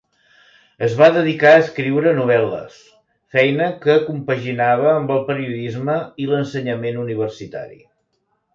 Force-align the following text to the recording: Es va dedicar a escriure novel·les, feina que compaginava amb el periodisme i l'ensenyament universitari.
Es 0.85 0.93
va 1.01 1.09
dedicar 1.17 1.51
a 1.57 1.59
escriure 1.63 2.13
novel·les, 2.19 2.79
feina 3.37 3.69
que 3.85 3.99
compaginava 4.07 4.89
amb 4.95 5.15
el 5.19 5.23
periodisme 5.31 6.01
i 6.25 6.29
l'ensenyament 6.33 6.99
universitari. 7.07 7.81